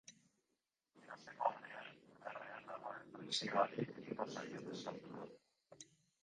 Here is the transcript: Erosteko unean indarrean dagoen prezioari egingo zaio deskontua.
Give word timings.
Erosteko 1.01 1.51
unean 1.57 1.91
indarrean 2.05 2.65
dagoen 2.71 3.05
prezioari 3.19 3.85
egingo 3.87 4.27
zaio 4.39 4.65
deskontua. 4.71 5.31